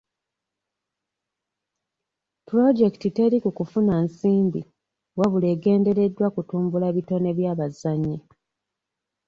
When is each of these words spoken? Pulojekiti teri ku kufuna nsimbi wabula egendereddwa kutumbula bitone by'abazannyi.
Pulojekiti 2.47 3.09
teri 3.15 3.37
ku 3.43 3.49
kufuna 3.57 3.93
nsimbi 4.05 4.61
wabula 5.19 5.47
egendereddwa 5.55 6.27
kutumbula 6.35 6.87
bitone 6.95 7.29
by'abazannyi. 7.37 8.17